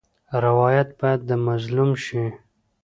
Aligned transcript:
روایت 0.45 0.89
باید 0.99 1.21
د 1.29 1.31
مظلوم 1.47 1.91
شي. 2.05 2.23